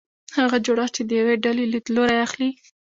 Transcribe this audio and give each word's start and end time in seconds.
هغه 0.37 0.57
جوړښت 0.65 0.93
چې 0.95 1.01
د 1.05 1.11
یوې 1.19 1.35
ډلې 1.43 1.65
لیدلوری 1.73 2.17
اخلي. 2.25 2.49